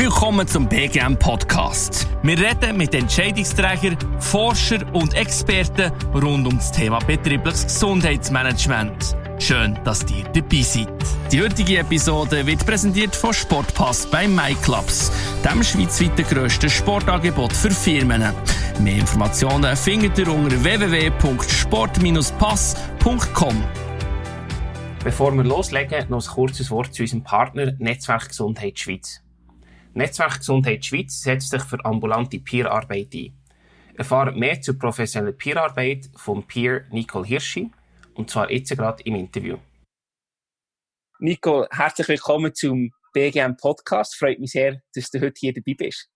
[0.00, 2.08] Willkommen zum BGM Podcast.
[2.22, 9.14] Wir reden mit Entscheidungsträgern, Forschern und Experten rund um das Thema betriebliches Gesundheitsmanagement.
[9.38, 10.88] Schön, dass ihr dabei seid.
[11.30, 15.12] Die heutige Episode wird präsentiert von Sportpass bei MyClubs,
[15.44, 18.32] dem schweizweiten grössten Sportangebot für Firmen.
[18.80, 23.64] Mehr Informationen findet ihr unter www.sport-pass.com.
[25.04, 29.20] Bevor wir loslegen, noch ein kurzes Wort zu unserem Partner Netzwerk Gesundheit Schweiz.
[29.92, 33.36] Netzwerk Gesundheit Schweiz setzt sich für ambulante Peerarbeit ein.
[33.94, 37.70] Erfahren mehr zur professionellen Peerarbeit vom Peer Nicole Hirschi,
[38.14, 39.58] und zwar jetzt gerade im Interview.
[41.18, 44.16] Nicole, herzlich willkommen zum BGM Podcast.
[44.16, 46.08] Freut mich sehr, dass du heute hier dabei bist.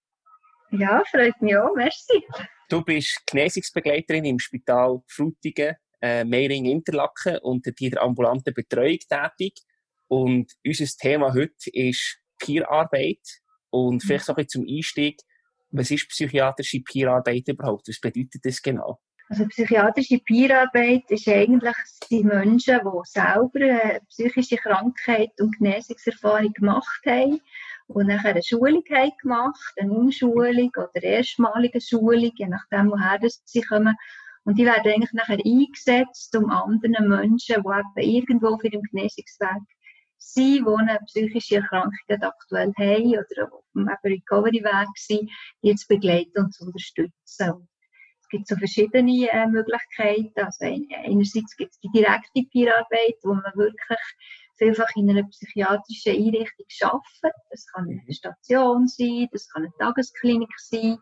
[0.71, 1.75] Ja, freut mich auch.
[1.75, 2.25] Merci.
[2.69, 9.55] Du bist Genesungsbegleiterin im Spital Frutigen, äh, Meiring Interlaken und in der ambulanten Betreuung tätig.
[10.07, 13.44] Und unser Thema heute ist Peerarbeit
[13.75, 14.01] und mhm.
[14.01, 15.21] vielleicht auch ein zum Einstieg,
[15.71, 17.89] was ist psychiatrische Peerarbeit überhaupt?
[17.89, 19.01] Was bedeutet das genau?
[19.29, 21.75] Also psychiatrische Peerarbeit ist eigentlich
[22.09, 27.41] die Menschen, die selber psychische Krankheit und Genesungserfahrung gemacht haben
[27.89, 33.63] und nachher eine Schulung haben gemacht, eine Umschulung oder erstmalige Schulung, je nachdem, woher sie
[33.63, 33.97] kommen.
[34.45, 39.63] Und die werden eigentlich nachher eingesetzt, um anderen Menschen, die eben irgendwo auf ihrem Genesungsweg
[40.33, 45.31] sie, die eine psychische Erkrankung aktuell haben oder auf dem Recovery-Weg sind,
[45.63, 47.69] die zu begleiten und zu unterstützen.
[48.21, 50.33] Es gibt so verschiedene äh, Möglichkeiten.
[50.37, 54.01] Also einerseits gibt es die direkte Peerarbeit, wo man wirklich
[54.57, 57.41] vielfach in einer psychiatrischen Einrichtung arbeitet.
[57.51, 60.99] Das kann eine Station sein, das kann eine Tagesklinik sein.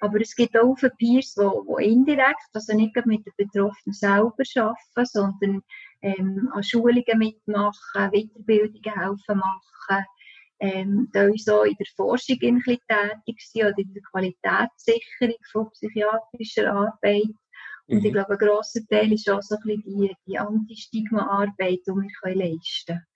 [0.00, 5.04] Aber es gibt auch Peers, die, die indirekt, also nicht mit den Betroffenen selber arbeiten,
[5.04, 5.62] sondern
[6.04, 10.04] ähm, an Schulungen mitmachen, Weiterbildungen helfen machen,
[10.60, 15.36] ähm, da uns auch in der Forschung ein bisschen tätig sind oder in der Qualitätssicherung
[15.50, 17.34] von psychiatrischer Arbeit.
[17.86, 18.04] Und mhm.
[18.04, 22.34] ich glaube, ein grosser Teil ist auch so ein bisschen die, die Anti-Stigma-Arbeit, die wir
[22.34, 23.06] leisten können.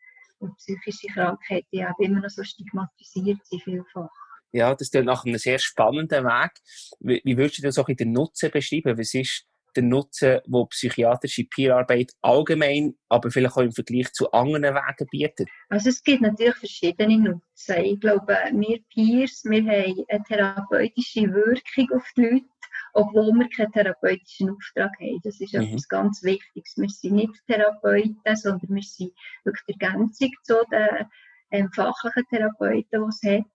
[0.41, 4.09] Und psychische Krankheiten ja immer noch so stigmatisiert sind vielfach.
[4.53, 6.53] Ja, das ist nach einem sehr spannenden Weg.
[7.01, 8.97] Wie, wie würdest du das auch in den Nutzen beschreiben?
[8.97, 9.47] Was ist
[9.79, 15.49] der Nutzen, wo psychiatrische Peerarbeit allgemein, aber vielleicht auch im Vergleich zu anderen Wegen bietet?
[15.69, 17.85] Also es gibt natürlich verschiedene Nutzen.
[17.85, 22.47] Ich glaube, wir Peers, wir haben eine therapeutische Wirkung auf die Leute,
[22.95, 25.21] obwohl wir keinen therapeutischen Auftrag haben.
[25.23, 25.63] Das ist mhm.
[25.63, 26.75] etwas ganz Wichtiges.
[26.77, 29.13] Wir sind nicht Therapeuten, sondern wir sind
[29.45, 31.07] wirklich die Ergänzung zu den
[31.51, 33.47] ähm, fachlichen Therapeuten, die es hat.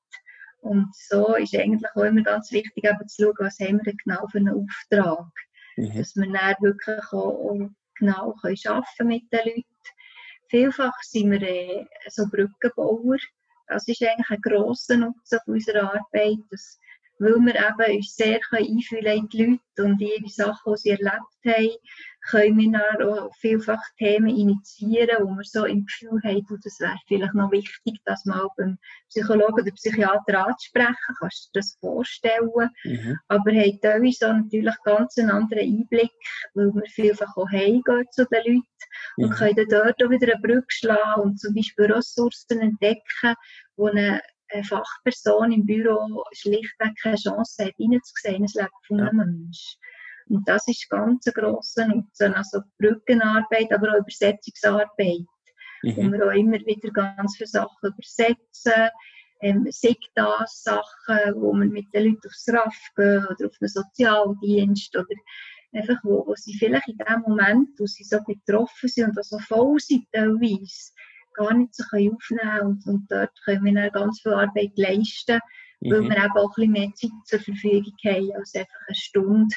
[0.61, 4.25] Und so ist eigentlich auch immer ganz wichtig, eben zu schauen, was haben wir genau
[4.27, 5.27] für einen Auftrag.
[5.77, 5.97] Mhm.
[5.97, 9.65] Dass wir dann wirklich auch, genau können mit den Leuten.
[10.49, 13.17] Vielfach sind wir äh, so Brückenbauer.
[13.67, 16.79] Das ist eigentlich ein grosser Nutzen unserer Arbeit, dass
[17.19, 21.45] weil wir eben uns sehr einfühlen in die Leute und ihre Sachen, die sie erlebt
[21.45, 21.69] haben,
[22.29, 26.79] können wir dann auch vielfach Themen initiieren, wo wir so im Gefühl haben, du, das
[26.79, 28.77] wäre vielleicht noch wichtig, das mal beim
[29.09, 32.69] Psychologen oder Psychiater anzusprechen, kannst du dir das vorstellen.
[32.83, 33.19] Mhm.
[33.27, 36.11] Aber haben teilweise natürlich ganz einen anderen Einblick,
[36.53, 38.67] weil wir vielfach auch heimgehen zu den Leuten
[39.17, 39.33] und mhm.
[39.33, 43.35] können dort auch wieder eine Brücke schlagen und zum Beispiel Ressourcen entdecken,
[43.77, 44.21] die eine
[44.63, 49.25] Fachperson im Büro schlichtweg keine Chance hat, reinzusehen in das Leben von einem ja.
[49.25, 49.79] Menschen.
[50.29, 52.33] Und das ist ganz ein grosser Nutzen.
[52.33, 55.25] Also Brückenarbeit, aber auch Übersetzungsarbeit.
[55.83, 55.95] Mhm.
[55.95, 58.89] Wo wir auch immer wieder ganz viele Sachen übersetzen.
[59.41, 63.67] Ähm, sei das Sachen, wo wir mit den Leuten aufs RAF gehen oder auf einen
[63.67, 65.15] Sozialdienst oder
[65.73, 69.39] einfach, wo, wo sie vielleicht in dem Moment, wo sie so betroffen sind und so
[69.39, 70.91] voll sind teilweise,
[71.33, 75.39] gar nicht so aufnehmen können und, und dort können wir dann ganz viel Arbeit leisten,
[75.81, 76.09] weil mhm.
[76.09, 79.55] wir eben auch ein bisschen mehr Zeit zur Verfügung haben als einfach eine Stunde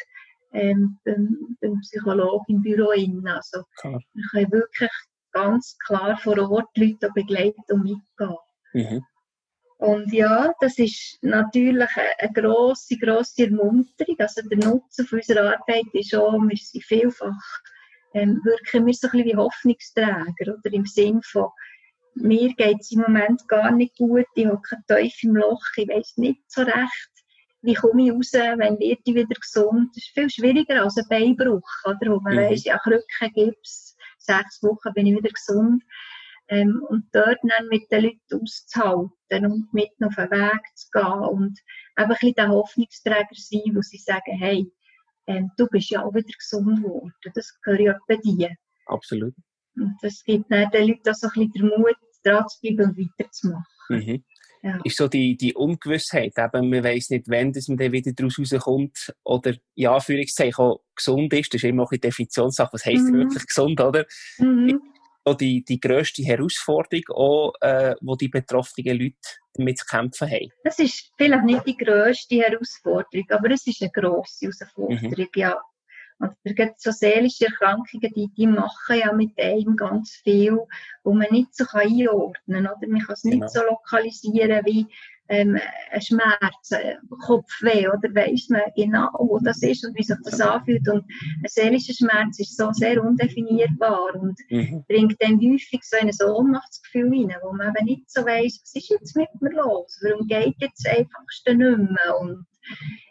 [0.56, 2.90] ähm, beim, beim Psychologen im Büro.
[2.92, 3.26] Innen.
[3.28, 4.00] Also klar.
[4.12, 4.90] wir können wirklich
[5.32, 8.36] ganz klar vor Ort Leute begleiten und mitgehen.
[8.72, 9.04] Mhm.
[9.78, 11.88] Und ja, das ist natürlich
[12.18, 14.16] eine, grosse, grosse Ermunterung.
[14.18, 17.60] Also der Nutzen unserer Arbeit ist auch, wir sind vielfach
[18.16, 21.48] ähm, wirken wir so ein bisschen wie Hoffnungsträger, oder im Sinn von,
[22.14, 26.14] mir geht es im Moment gar nicht gut, ich habe tief im Loch, ich weiß
[26.16, 27.10] nicht so recht,
[27.66, 29.90] wie komme ich raus, wenn werde ich wieder gesund.
[29.94, 32.12] Das ist viel schwieriger als ein Beinbruch, oder?
[32.12, 32.40] wo man mhm.
[32.40, 35.82] weiss, ja, Krücken Gips, sechs Wochen bin ich wieder gesund.
[36.48, 41.04] Ähm, und dort dann mit den Leuten auszuhalten und mit auf den Weg zu gehen
[41.04, 41.58] und
[41.96, 44.72] einfach ein bisschen der Hoffnungsträger sein, wo sie sagen, hey,
[45.26, 47.12] ähm, du bist ja auch wieder gesund geworden.
[47.34, 48.50] Das gehört ja bei dir.
[48.86, 49.34] Absolut.
[49.74, 52.90] Und das gibt dann den Leuten auch so ein bisschen den Mut, dran zu bleiben
[52.90, 53.64] und weiterzumachen.
[53.88, 54.24] Mhm.
[54.66, 54.80] Ja.
[54.84, 56.32] ist so die, die Ungewissheit.
[56.36, 60.80] Eben, man weiss nicht, wann dass man dann wieder daraus rauskommt oder in Anführungszeichen auch
[60.94, 61.54] gesund ist.
[61.54, 62.72] Das ist immer auch eine Definitionssache.
[62.72, 63.18] Was heisst mhm.
[63.18, 64.04] wirklich gesund, oder?
[64.38, 64.80] Mhm.
[65.24, 69.16] So die, die grösste Herausforderung, auch, äh, wo die betroffenen Leute
[69.54, 70.50] damit zu kämpfen haben.
[70.62, 75.26] Das ist vielleicht nicht die grösste Herausforderung, aber es ist eine grosse Herausforderung, mhm.
[75.34, 75.60] ja.
[76.18, 76.34] Und
[76.78, 80.58] so seelische Erkrankungen, die, die machen ja mit einem ganz viel,
[81.04, 82.66] wo man nicht so einordnen kann.
[82.66, 82.88] Oder?
[82.88, 83.48] Man kann es nicht genau.
[83.48, 84.86] so lokalisieren wie
[85.28, 85.58] ähm,
[85.90, 86.96] ein Schmerz, ein
[87.26, 90.88] Kopfweh, oder weiss man genau, wo das ist und wie sich das anfühlt.
[90.88, 94.84] Und ein seelischer Schmerz ist so sehr undefinierbar und mhm.
[94.88, 98.88] bringt dann häufig so ein Ohnmachtsgefühl rein, wo man eben nicht so weiss, was ist
[98.88, 100.00] jetzt mit mir los?
[100.02, 102.18] Warum geht jetzt einfach nicht mehr?
[102.20, 102.46] Und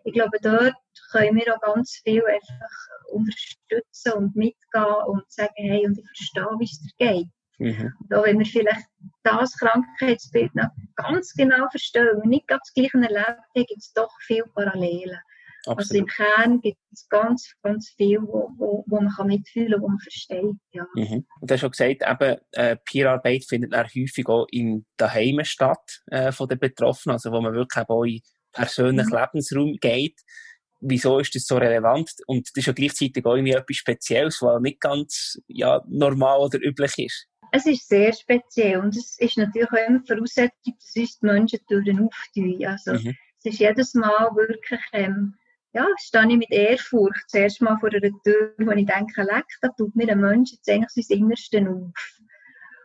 [0.06, 0.76] ich glaube, dort
[1.12, 2.70] können wir auch ganz viel einfach
[3.12, 7.28] unterstützen und mitgehen und sagen, hey, und ich verstehe, wie es dir geht.
[7.58, 7.94] Mhm.
[8.00, 8.86] Und auch wenn wir vielleicht
[9.24, 13.94] das Krankheitsbild noch ganz genau verstehen, wir nicht ganz das Gleiche erlebt haben, gibt es
[13.94, 15.20] doch viele Parallelen.
[15.68, 15.80] Absolut.
[15.80, 19.82] Also im Kern gibt es ganz, ganz viel, wo, wo, wo man kann mitfühlen kann,
[19.82, 20.56] wo man versteht.
[20.72, 20.86] Ja.
[20.96, 21.26] Mhm.
[21.42, 26.02] Und du hast schon gesagt, eben, äh, Peerarbeit findet dann häufig auch in Daheim statt
[26.08, 28.22] äh, von den Betroffenen, also wo man wirklich auch in
[28.52, 29.18] persönlichen mhm.
[29.18, 30.20] Lebensraum geht
[30.88, 32.12] wieso ist das so relevant?
[32.28, 36.60] Und das ist ja gleichzeitig auch irgendwie etwas Spezielles, was nicht ganz ja, normal oder
[36.62, 37.28] üblich ist.
[37.52, 41.60] Es ist sehr speziell und es ist natürlich auch immer Voraussetzung, dass uns die Menschen
[41.68, 42.66] Türen auftun.
[42.66, 43.16] Also, mhm.
[43.40, 45.36] es ist jedes Mal wirklich, ähm,
[45.74, 49.70] ja, stehe ich mit Ehrfurcht zuerst mal vor einer Tür, wo ich denke, leck, da
[49.78, 52.20] tut mir ein Mensch jetzt eigentlich sein Innerste auf.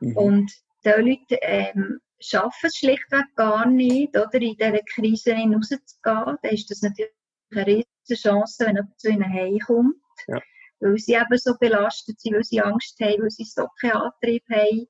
[0.01, 0.17] Mhm.
[0.17, 0.53] Und
[0.85, 6.39] die Leute ähm, schaffen es schlichtweg gar nicht, oder, in diese Krise rauszugehen.
[6.43, 7.13] Da ist das natürlich
[7.55, 9.97] eine riesige Chance, wenn jemand zu ihnen heimkommt.
[10.27, 10.41] Ja.
[10.81, 14.45] Weil sie eben so belastet sind, weil sie Angst haben, weil sie so keinen Antrieb
[14.51, 14.87] haben.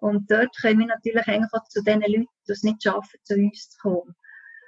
[0.00, 3.70] Und dort können wir natürlich auch zu den Leuten, die es nicht schaffen, zu uns
[3.70, 4.14] zu kommen.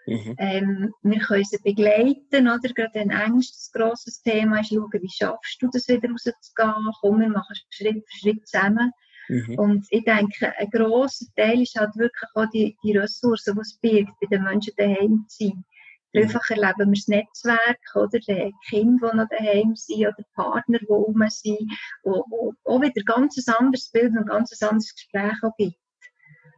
[0.06, 0.34] Mhm.
[0.38, 2.72] Ähm, wir können sie begleiten, oder?
[2.75, 6.92] Gerade ein Angst, ein grosses Thema ist, schauen, wie schaffst du das wieder rauszugehen?
[7.00, 8.92] Komm, wir machen Schritt für Schritt zusammen.
[9.28, 9.58] Mhm.
[9.58, 13.78] Und ich denke, ein grosser Teil ist halt wirklich auch die, die Ressourcen, die es
[13.78, 15.64] birgt, bei den Menschen daheim zu sein.
[16.12, 18.18] Vielfach erleben wir das Netzwerk, oder?
[18.18, 21.70] Die Kinder, die noch daheim sind, oder Partner, die rum sind,
[22.02, 25.76] wo, wo auch wieder ganz ein anderes Bild und ein ganz anderes Gespräch auch gibt.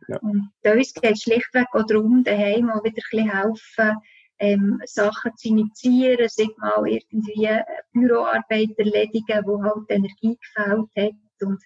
[0.09, 0.19] Ja.
[0.21, 3.97] Und uns geht es schlichtweg auch darum, daheim auch wieder ein bisschen helfen,
[4.39, 7.61] ähm, Sachen zu initiieren, sich mal irgendwie
[7.93, 11.15] Büroarbeit erledigen, wo halt Energie gefällt hat.
[11.41, 11.63] Und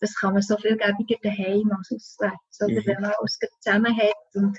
[0.00, 2.80] das kann man so viel gäbiger daheim als auswärts, oder?
[2.80, 2.86] Mhm.
[2.86, 4.58] Wenn man alles zusammen hat und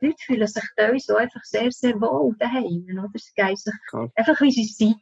[0.00, 2.86] die Leute fühlen sich teilweise einfach sehr, sehr wohl daheim.
[2.92, 3.08] Oder?
[3.16, 4.10] Sie gehen sich Klar.
[4.14, 4.96] einfach, wie sie sind.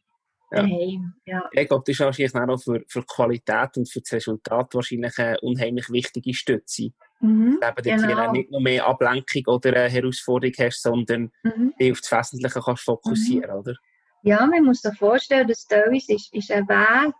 [0.50, 0.62] Ja.
[0.62, 1.42] Daheim, ja.
[1.52, 5.18] Ich glaube, das ist wahrscheinlich auch für, für die Qualität und für das Resultat wahrscheinlich
[5.18, 6.90] eine unheimlich wichtige Stütze.
[7.20, 8.26] Mhm, genau.
[8.26, 11.74] du nicht nur mehr Ablenkung oder eine Herausforderung hast, sondern mhm.
[11.78, 13.58] dich auf das Wesentliche kannst fokussieren, mhm.
[13.58, 13.74] oder?
[14.22, 17.14] Ja, man muss sich vorstellen, dass teilweise ist, ist ein Weg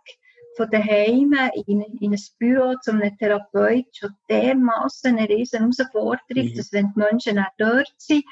[0.58, 1.32] von daheim
[1.66, 6.18] in, in ein Büro zu einem Therapeut schon dermaßen eine riesen Herausforderung,
[6.50, 6.54] mhm.
[6.54, 8.24] dass wenn die Menschen auch dort sind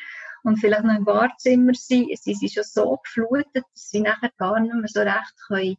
[0.43, 4.59] und vielleicht noch im Wahrzimmer sind, sie sind schon so geflutet, dass sie nachher gar
[4.59, 5.77] nicht mehr so recht können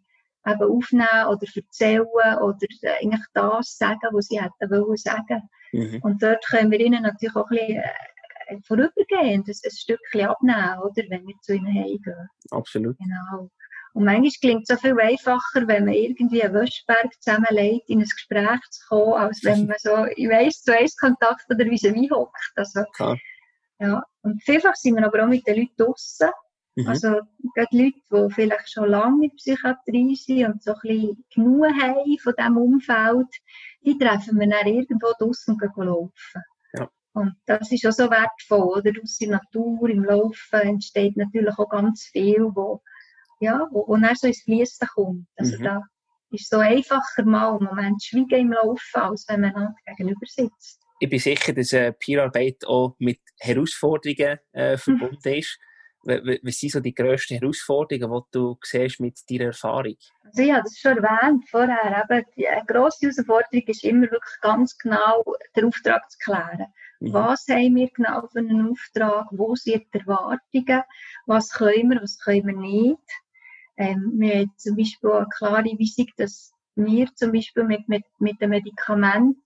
[0.47, 2.67] eben aufnehmen oder erzählen oder
[3.01, 5.49] eigentlich das sagen, was sie hätten wollen sagen.
[5.73, 5.99] Mhm.
[6.01, 7.83] Und dort können wir ihnen natürlich auch ein bisschen
[8.47, 12.29] äh, vorübergehend ein, ein Stückchen abnehmen, oder, wenn wir zu ihnen heimgehen.
[12.51, 12.97] Absolut.
[12.97, 13.49] Genau.
[13.97, 18.03] Und manchmal klingt es so viel einfacher, wenn man irgendwie einen Wäschberg zusammenlegt, in ein
[18.03, 22.11] Gespräch zu kommen, als wenn man so, ich weiss, zu eins Kontakt oder wie sie
[22.11, 22.51] hockt.
[22.55, 23.17] Also, Klar.
[23.79, 24.03] ja.
[24.21, 26.29] Und vielfach sind wir aber auch mit den Leuten draussen.
[26.75, 26.87] Mhm.
[26.87, 27.07] Also,
[27.55, 31.65] gerade Leute, die vielleicht schon lange in der Psychiatrie sind und so ein bisschen genug
[31.65, 33.33] haben von diesem Umfeld,
[33.83, 36.43] die treffen wir dann irgendwo draussen und gehen laufen.
[36.77, 36.87] Ja.
[37.13, 38.91] Und das ist auch so wertvoll, oder?
[39.01, 42.83] Aus der Natur, im Laufen entsteht natürlich auch ganz viel, wo
[43.39, 45.27] ja, wo, wo dann so ins Fließen kommt.
[45.37, 45.63] Also mhm.
[45.63, 45.81] da
[46.31, 50.81] ist so einfacher mal im Moment schweigen im Laufen, als wenn man halt gegenüber sitzt.
[50.99, 55.33] Ich bin sicher, dass äh, Peerarbeit auch mit Herausforderungen äh, verbunden mhm.
[55.33, 55.59] ist.
[56.03, 59.97] Was sind so die grössten Herausforderungen, die du siehst mit deiner Erfahrung?
[60.23, 62.05] Also ich habe das schon erwähnt vorher.
[62.09, 65.25] Eben, die eine grosse Herausforderung ist immer wirklich ganz genau
[65.55, 66.67] den Auftrag zu klären.
[67.01, 67.13] Mhm.
[67.13, 69.27] Was haben wir genau für einen Auftrag?
[69.31, 70.83] Wo sind die Erwartungen?
[71.25, 73.01] Was können wir, was können wir nicht?
[73.77, 78.41] Ähm, wir haben zum Beispiel eine klare Weisung, dass wir zum Beispiel mit, mit, mit
[78.41, 79.37] dem Medikament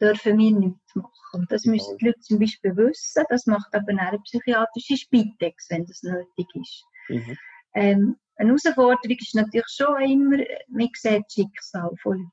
[0.00, 1.46] dürfen wir nichts machen.
[1.48, 3.24] Das müssen die Leute zum Beispiel wissen.
[3.28, 6.84] Das macht aber eine psychiatrische Spitex, wenn das nötig ist.
[7.08, 7.38] Mhm.
[7.74, 10.38] Ähm, eine Herausforderung ist natürlich schon immer,
[10.68, 12.30] man sieht das Schicksal von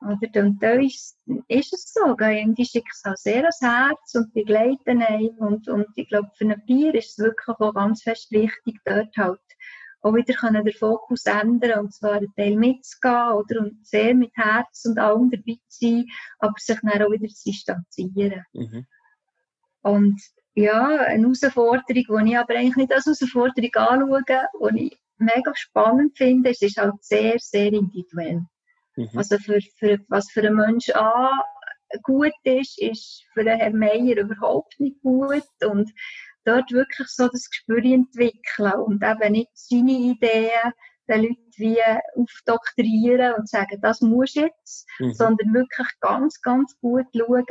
[0.00, 0.24] Leuten.
[0.24, 0.42] Oder?
[0.42, 5.02] Und da ist, ist es so, die schicken es auch sehr ans Herz und begleiten
[5.02, 5.38] einen.
[5.38, 9.16] Und, und ich glaube, für ein Bier ist es wirklich auch ganz fest wichtig, dort
[9.16, 9.40] halt
[10.02, 14.32] auch wieder können den Fokus ändern und zwar einen Teil mitzugehen oder und sehr mit
[14.34, 16.06] Herz und allem dabei zu sein,
[16.38, 18.44] aber sich dann auch wieder zu distanzieren.
[18.52, 18.86] Mhm.
[19.82, 20.20] Und
[20.54, 26.16] ja, eine Herausforderung, die ich aber eigentlich nicht als Herausforderung anschaue, die ich mega spannend
[26.16, 28.42] finde, es ist halt sehr, sehr individuell.
[28.96, 29.08] Mhm.
[29.14, 31.30] Also für, für, was für einen Menschen A
[32.02, 35.90] gut ist, ist für den Herrn Meier überhaupt nicht gut und
[36.44, 40.72] dort wirklich so das Gespür entwickeln und eben nicht seine Ideen
[41.08, 41.80] den Leuten wie
[42.16, 45.12] aufdoktrieren und sagen, das muss jetzt, mhm.
[45.12, 47.44] sondern wirklich ganz, ganz gut schauen,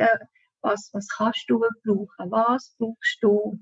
[0.62, 3.58] was, was kannst du brauchen, was brauchst du,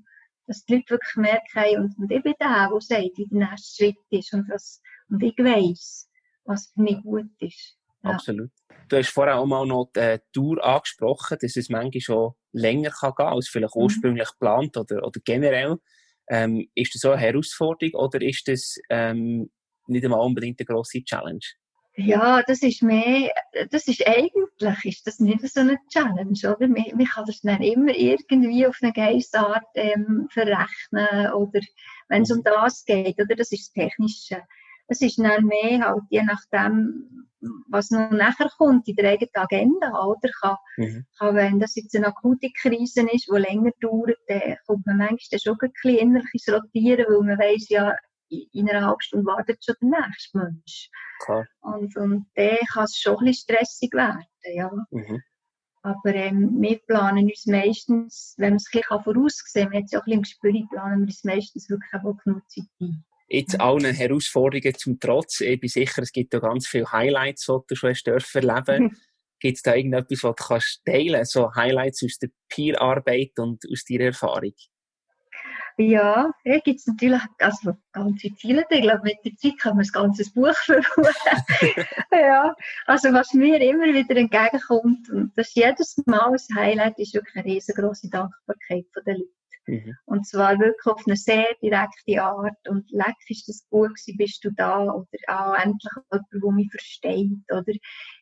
[0.47, 3.83] dass die Leute wirklich merken, und, und ich bin der, der sagt, wie der nächste
[3.83, 6.09] Schritt ist und, was, und ich weiss,
[6.45, 7.77] was für mich gut ist.
[8.03, 8.11] Ja.
[8.11, 8.51] Absolut.
[8.89, 13.13] Du hast vorher auch mal noch die Tour angesprochen, dass es manchmal schon länger kann
[13.15, 13.83] gehen als vielleicht mhm.
[13.83, 15.77] ursprünglich geplant oder, oder generell.
[16.29, 19.49] Ähm, ist das so eine Herausforderung oder ist das ähm,
[19.87, 21.39] nicht einmal unbedingt eine grosse Challenge?
[21.95, 23.31] Ja, das ist mehr,
[23.69, 26.67] das ist eigentlich, ist das nicht so eine Challenge, oder?
[26.67, 31.59] Man, man kann das dann immer irgendwie auf eine Geissart ähm, verrechnen oder
[32.07, 33.35] wenn es um das geht, oder?
[33.35, 34.41] Das ist das Technische.
[34.87, 37.20] Es ist dann mehr halt, je nachdem,
[37.69, 40.29] was noch nachher kommt in der eigenen Agenda, oder?
[40.41, 41.05] Kann, mhm.
[41.17, 45.39] kann, wenn das jetzt eine akute Krise ist, die länger dauert, dann kommt man manchmal
[45.39, 47.95] schon ein bisschen innerlich Rotieren, weil man weiss ja,
[48.29, 50.89] in einer halben Stunde wartet schon der nächste Mensch.
[51.25, 51.45] Klar.
[51.61, 54.71] Und, und dann kann es schon ein bisschen stressig werden, ja.
[54.91, 55.21] Mhm.
[55.83, 59.85] Aber ähm, wir planen uns meistens, wenn man es ein bisschen voraussehen kann, wir haben
[59.85, 62.65] es ja auch ein bisschen im Gespür, planen wir uns meistens wirklich auch genug Zeit
[62.79, 63.03] ein.
[63.33, 67.59] Jetzt allen Herausforderungen zum Trotz, ich bin sicher, es gibt da ganz viele Highlights, die
[67.65, 68.97] du schon hast dürfen erleben.
[69.39, 73.85] Gibt es da irgendetwas, was du kannst teilen so Highlights aus der Peer-Arbeit und aus
[73.85, 74.53] deiner Erfahrung?
[75.77, 78.65] Ja, ja gibt es natürlich also ganz viele.
[78.69, 80.83] Ich glaube, mit der Zeit kann man ein ganzes Buch füllen.
[82.11, 82.53] ja,
[82.85, 87.35] also was mir immer wieder entgegenkommt, und das ist jedes Mal ein Highlight, ist wirklich
[87.37, 89.40] eine riesengroße Dankbarkeit von den Leuten.
[89.71, 89.95] Mhm.
[90.05, 92.67] Und zwar wirklich auf eine sehr direkte Art.
[92.67, 94.83] Und leck ist das gut gewesen, bist du da?
[94.83, 97.51] Oder ah, endlich jemand, der mich versteht.
[97.51, 97.73] Oder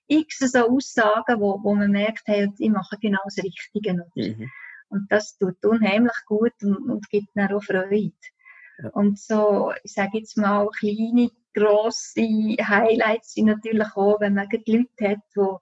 [0.08, 4.06] x so Aussagen, wo, wo man merkt, hey, ich mache genau das Richtige.
[4.16, 4.50] Mhm.
[4.90, 8.12] Und das tut unheimlich gut und, und gibt dann auch Freude.
[8.84, 8.90] Ja.
[8.92, 12.22] Und so, ich sage jetzt mal, kleine, grosse
[12.62, 15.58] Highlights sind natürlich auch, wenn man Leute hat, die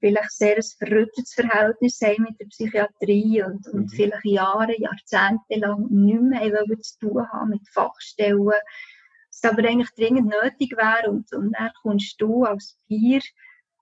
[0.00, 3.88] vielleicht sehr ein verrücktes Verhältnis haben mit der Psychiatrie und, und mhm.
[3.88, 8.50] vielleicht Jahre, Jahrzehnte lang nicht mehr zu tun haben mit Fachstellen,
[9.30, 13.20] es aber eigentlich dringend nötig wäre und, und dann kommst du als Peer,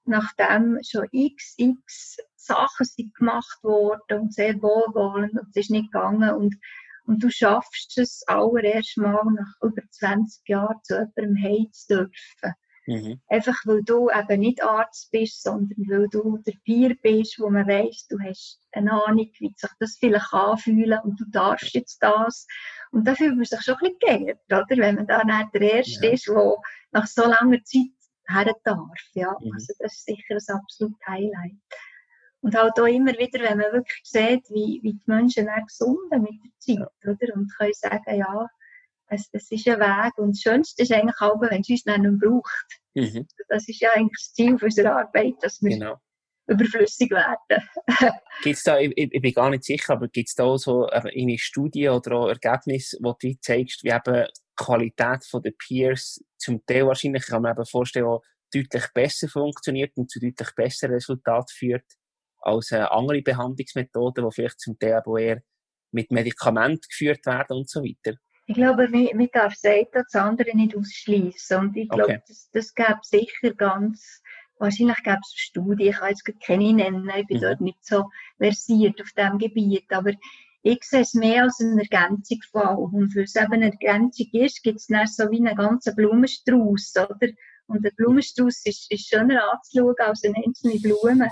[0.04, 5.92] nachdem schon x, x Sachen sind gemacht worden und sehr wohlwollend und es ist nicht
[5.92, 6.56] gegangen und,
[7.04, 12.54] und du schaffst es allererst mal nach über 20 Jahren zu jemandem heim zu dürfen.
[12.88, 13.20] Mhm.
[13.28, 17.68] Einfach weil du eben nicht Arzt bist, sondern weil du der Peer bist, wo man
[17.68, 22.46] weiss, du hast eine Ahnung, wie sich das vielleicht anfühlen und du darfst jetzt das.
[22.90, 24.64] Und da fühlt man sich schon ein bisschen geehrt, oder?
[24.70, 26.12] Wenn man dann nicht der Erste ja.
[26.14, 26.56] ist, der
[26.92, 27.92] nach so langer Zeit
[28.26, 28.98] her darf.
[29.12, 29.52] Ja, mhm.
[29.52, 31.56] also das ist sicher ein absolutes Highlight.
[32.40, 36.22] Und halt auch immer wieder, wenn man wirklich sieht, wie, wie die Menschen dann gesunden
[36.22, 37.34] mit der Zeit, oder?
[37.34, 38.48] Und können sagen, ja,
[39.08, 40.18] es, es ist ein Weg.
[40.18, 42.80] Und das Schönste ist eigentlich auch, wenn es uns nicht braucht.
[42.94, 43.26] Mhm.
[43.48, 45.96] Das ist ja eigentlich das Ziel unserer Arbeit, dass wir genau.
[46.46, 47.68] überflüssig werden.
[48.42, 51.38] gibt's da, ich, ich, bin gar nicht sicher, aber gibt es da auch so eine
[51.38, 56.86] Studie oder auch Ergebnisse, wo du zeigst, wie eben die Qualität der Peers zum Teil
[56.86, 58.18] wahrscheinlich, kann man eben vorstellen,
[58.52, 61.84] deutlich besser funktioniert und zu deutlich besseren Resultaten führt
[62.40, 65.42] als äh, andere Behandlungsmethoden, die vielleicht zum Teil eher
[65.92, 68.18] mit Medikamenten geführt werden und so weiter?
[68.48, 71.58] Ich glaube, man, man darf das andere nicht ausschließen.
[71.58, 72.22] Und ich glaube, okay.
[72.26, 74.22] das, das gäbe sicher ganz,
[74.58, 77.42] wahrscheinlich gäbe es Studien, ich kann jetzt keine nennen, ich bin mhm.
[77.42, 80.12] dort nicht so versiert auf diesem Gebiet, aber
[80.62, 82.94] ich sehe es mehr als eine Ergänzung von allem.
[82.94, 86.94] Und weil es eben eine Ergänzung ist, gibt es dann so wie einen ganzen Blumenstrauß,
[86.96, 87.28] oder?
[87.66, 91.28] Und der Blumenstrauß ist, ist schöner anzuschauen als eine einzelne Blume.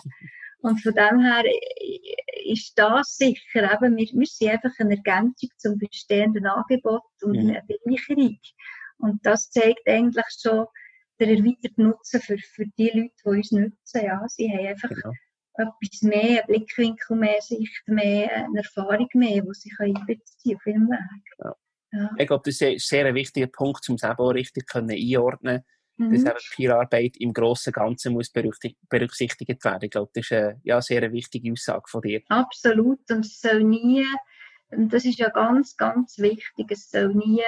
[0.67, 1.45] Und von dem her
[2.45, 7.51] ist das sicher, eben, wir, wir sind einfach eine Ergänzung zum bestehenden Angebot und mhm.
[7.51, 8.37] eine Bereicherung.
[8.99, 10.67] Und das zeigt eigentlich schon
[11.21, 14.05] der erweiterte Nutzen für, für die Leute, die uns nutzen.
[14.05, 15.13] Ja, sie haben einfach genau.
[15.55, 20.89] etwas mehr, einen Blickwinkel mehr, Sicht mehr, eine Erfahrung mehr, die sie einbeziehen auf ihrem
[20.89, 21.23] Weg.
[21.39, 21.55] Ja.
[21.93, 22.11] Ja.
[22.19, 25.65] Ich glaube, das ist ein sehr wichtiger Punkt, um es eben auch richtig einordnen können
[25.97, 26.13] mhm.
[26.13, 29.85] dass eben Peerarbeit im grossen Ganzen muss berücksichtigt werden.
[29.85, 32.23] Ich glaube, das ist eine ja, sehr wichtige Aussage von dir.
[32.29, 33.11] Absolut.
[33.11, 34.05] Und es soll nie,
[34.71, 37.43] das ist ja ganz, ganz wichtig, es soll nie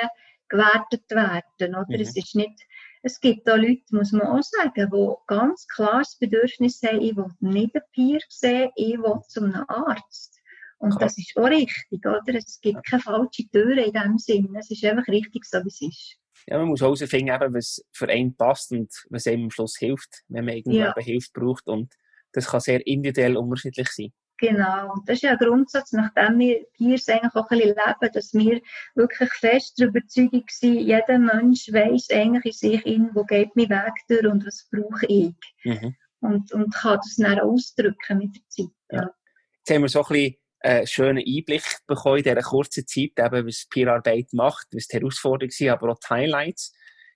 [0.48, 1.74] gewertet werden.
[1.74, 1.86] Oder?
[1.88, 2.00] Mhm.
[2.00, 2.60] Es, ist nicht,
[3.02, 7.16] es gibt da Leute, muss man auch sagen, die ganz klar das Bedürfnis haben, ich
[7.16, 10.38] will nicht ein Peer sehen, ich will zu einem Arzt.
[10.78, 11.16] Und Krass.
[11.16, 12.22] das ist auch richtig, oder?
[12.28, 14.54] Es gibt keine falsche Türe in dem Sinn.
[14.56, 16.18] Es ist einfach richtig, so wie es ist.
[16.46, 20.44] Ja, man muss herausfinden, was für einen passt und was einem am Schluss hilft, wenn
[20.44, 20.94] man irgendwo ja.
[20.96, 21.66] Hilfe braucht.
[21.66, 21.94] Und
[22.32, 24.12] das kann sehr individuell unterschiedlich sein.
[24.40, 28.34] Genau, das ist ja ein Grundsatz, nachdem wir Peers eigentlich auch ein bisschen leben, dass
[28.34, 28.60] wir
[28.94, 33.68] wirklich fest der Überzeugung sind, jeder Mensch weiß eigentlich in sich, in, wo geht mein
[33.68, 35.34] Weg durch und was brauche ich.
[35.64, 35.96] Mhm.
[36.20, 38.72] Und, und kann das dann ausdrücken mit der Zeit.
[38.92, 39.10] Ja.
[39.58, 43.46] Jetzt haben wir so ein bisschen einen schönen Einblick bekommen in dieser kurzen Zeit, eben,
[43.46, 46.72] was Peerarbeit macht, was die Herausforderungen sind, aber auch die Highlights.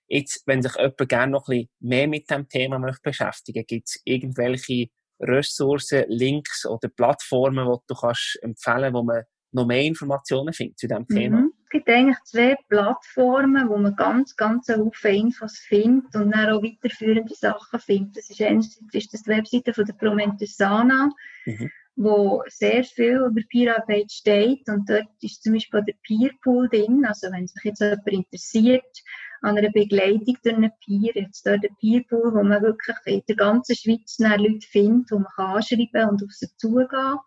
[0.07, 3.87] Jetzt, wenn sich jemand gerne noch ein bisschen mehr mit dem Thema möchte beschäftigen gibt
[3.87, 4.87] es irgendwelche
[5.19, 10.87] Ressourcen, Links oder Plattformen, die du kannst empfehlen wo man noch mehr Informationen findet zu
[10.87, 11.41] diesem Thema?
[11.41, 11.53] Mhm.
[11.63, 16.61] Es gibt eigentlich zwei Plattformen, wo man ganz, ganz viele Infos findet und dann auch
[16.61, 18.17] weiterführende Sachen findet.
[18.17, 21.09] Das ist einerseits ist das die Webseite von der Promentesana.
[21.45, 27.05] Mhm wo sehr viel über Peerarbeit steht und dort ist zum Beispiel der Peerpool drin,
[27.05, 29.03] also wenn sich jetzt jemand interessiert
[29.41, 33.35] an einer Begleitung durch einen Peer, jetzt dort der Peerpool, wo man wirklich in der
[33.35, 37.17] ganzen Schweiz Leute findet, die man kann anschreiben und auf sie zugehen.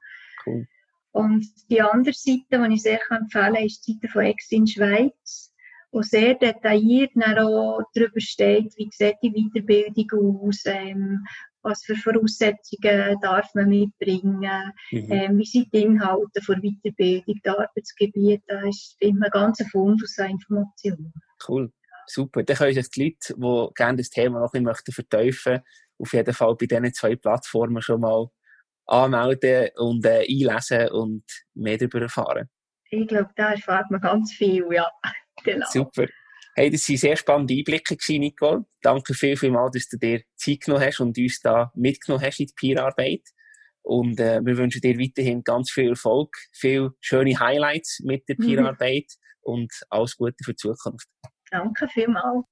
[0.45, 0.67] Cool.
[1.13, 4.67] Und die andere Seite, die ich sehr empfehlen kann, ist die Seite von Ex in
[4.67, 5.53] Schweiz,
[5.91, 11.25] wo sehr detailliert auch darüber steht, wie sieht die Weiterbildung aus, ähm,
[11.67, 15.13] was für Voraussetzungen darf man mitbringen, mhm.
[15.13, 20.03] ähm, wie sind die Inhalte von Weiterbildung, das Arbeitsgebiet, da ist immer ganz ein Fund
[20.03, 21.13] aus Informationen.
[21.47, 21.73] Cool,
[22.07, 22.43] super.
[22.43, 25.61] Dann können sich die Leute, die gerne das Thema noch ein bisschen vertiefen
[25.99, 28.29] auf jeden Fall bei diesen zwei Plattformen schon mal
[28.87, 32.49] anmelden und äh, einlesen und mehr darüber erfahren.
[32.91, 34.89] Ich glaube, da erfahrt man ganz viel, ja.
[35.45, 35.67] Genau.
[35.71, 36.07] Super.
[36.59, 38.65] Hey, das waren sehr spannende Einblicke, Nicole.
[38.81, 42.41] Danke viel, viel mal, dass du dir Zeit genommen hast und uns da mitgenommen hast
[42.41, 43.29] in die Peerarbeit.
[43.83, 48.47] Und äh, wir wünschen dir weiterhin ganz viel Erfolg, viele schöne Highlights mit der mhm.
[48.47, 49.43] Peerarbeit mhm.
[49.43, 51.07] und alles Gute für die Zukunft.
[51.51, 52.47] Danke vielmals.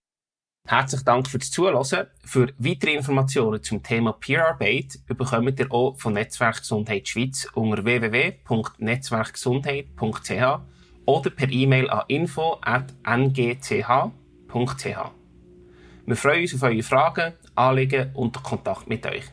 [0.67, 1.83] Herzlichen Dank fürs Zuhören.
[2.25, 10.75] Für weitere Informationen zum Thema Peerarbeit bekommt ihr auch von Netzwerk Gesundheit Schweiz unter www.netzwerkgesundheit.ch
[11.07, 12.65] oder per E-Mail an info.ngch.ch.
[16.07, 19.25] Wir freuen uns auf eure Fragen, Anliegen und den Kontakt mit euch.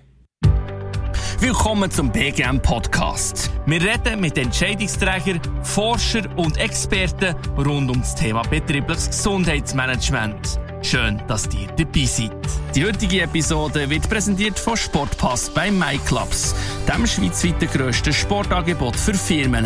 [1.41, 3.49] Willkommen zum BGM Podcast.
[3.65, 10.59] Wir reden mit Entscheidungsträgern, Forschern und Experten rund um das Thema betriebliches Gesundheitsmanagement.
[10.83, 12.31] Schön, dass ihr dabei seid.
[12.75, 16.53] Die heutige Episode wird präsentiert von Sportpass bei MyClubs,
[16.87, 19.65] dem schweizweit grössten Sportangebot für Firmen.